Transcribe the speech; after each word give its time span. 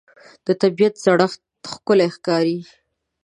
د 0.45 0.47
طبیعت 0.61 0.93
زړښت 1.03 1.41
ښکلی 1.73 2.07
ښکاري 2.15 2.59